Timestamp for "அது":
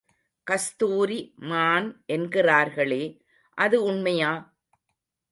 3.57-3.77